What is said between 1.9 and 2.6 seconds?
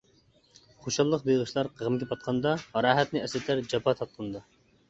پاتقاندا،